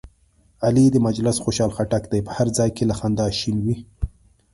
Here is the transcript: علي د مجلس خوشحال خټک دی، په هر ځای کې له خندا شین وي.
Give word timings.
علي 0.65 0.85
د 0.91 0.95
مجلس 1.07 1.35
خوشحال 1.43 1.71
خټک 1.77 2.03
دی، 2.11 2.19
په 2.27 2.31
هر 2.37 2.47
ځای 2.57 2.69
کې 2.75 2.83
له 2.89 2.95
خندا 2.99 3.25
شین 3.39 3.57
وي. 3.65 3.77